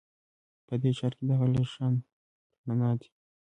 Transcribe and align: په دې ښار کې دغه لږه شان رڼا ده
په 0.67 0.73
دې 0.81 0.91
ښار 0.97 1.13
کې 1.17 1.23
دغه 1.31 1.45
لږه 1.53 1.67
شان 1.73 1.93
رڼا 2.67 2.91
ده 2.99 3.07